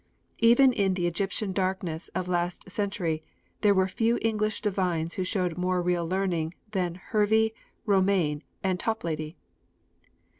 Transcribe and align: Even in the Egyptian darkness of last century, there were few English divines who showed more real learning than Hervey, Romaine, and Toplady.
Even 0.39 0.73
in 0.73 0.95
the 0.95 1.05
Egyptian 1.05 1.53
darkness 1.53 2.07
of 2.15 2.27
last 2.27 2.67
century, 2.71 3.21
there 3.61 3.75
were 3.75 3.87
few 3.87 4.17
English 4.23 4.59
divines 4.61 5.13
who 5.13 5.23
showed 5.23 5.59
more 5.59 5.79
real 5.79 6.07
learning 6.09 6.55
than 6.71 6.95
Hervey, 6.95 7.53
Romaine, 7.85 8.41
and 8.63 8.79
Toplady. 8.79 9.37